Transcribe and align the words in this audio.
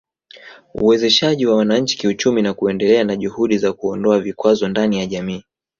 Uwezeshaji 0.73 1.45
wa 1.45 1.55
wananchi 1.55 1.97
kiuchumi 1.97 2.41
na 2.41 2.53
kuendelea 2.53 3.03
na 3.03 3.15
juhudi 3.15 3.57
za 3.57 3.73
kuondoa 3.73 4.19
vikwazo 4.19 4.67
ndani 4.67 4.97
ya 4.99 5.05
jamii 5.05 5.43